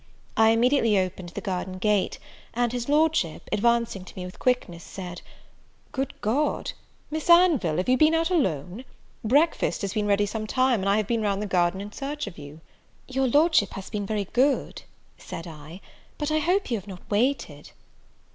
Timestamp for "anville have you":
7.29-7.97